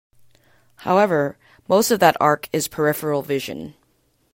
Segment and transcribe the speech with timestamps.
[0.77, 3.75] However, most of that arc is peripheral vision.